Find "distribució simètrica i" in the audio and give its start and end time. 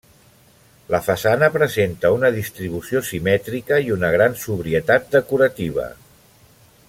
2.37-3.93